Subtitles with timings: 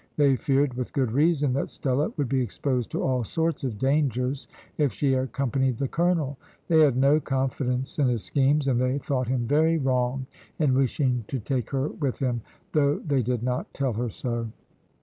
[0.17, 4.47] They feared, with good reason, that Stella would be exposed to all sorts of dangers
[4.79, 6.39] if she accompanied the colonel;
[6.69, 10.25] they had no confidence in his schemes, and they thought him very wrong
[10.57, 12.41] in wishing to take her with him,
[12.71, 14.47] though they did not tell her so.